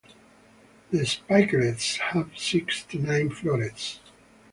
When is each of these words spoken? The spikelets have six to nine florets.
The 0.89 1.05
spikelets 1.05 1.97
have 1.99 2.31
six 2.35 2.81
to 2.85 2.97
nine 2.97 3.29
florets. 3.29 3.99